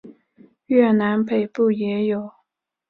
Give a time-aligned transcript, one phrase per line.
[0.65, 2.31] 越南北部也有。